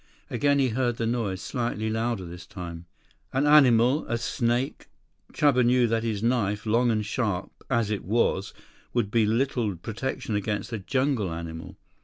Again 0.31 0.57
he 0.57 0.69
heard 0.69 0.97
the 0.97 1.05
noise, 1.05 1.43
slightly 1.43 1.87
louder 1.87 2.25
this 2.25 2.47
time. 2.47 2.87
An 3.33 3.45
animal, 3.45 4.03
a 4.07 4.17
snake? 4.17 4.87
Chuba 5.31 5.63
knew 5.63 5.85
that 5.85 6.01
his 6.01 6.23
knife, 6.23 6.65
long 6.65 6.89
and 6.89 7.05
sharp 7.05 7.51
as 7.69 7.91
it 7.91 8.03
was, 8.03 8.51
would 8.95 9.11
be 9.11 9.27
little 9.27 9.75
protection 9.75 10.35
against 10.35 10.73
a 10.73 10.79
jungle 10.79 11.31
animal. 11.31 11.77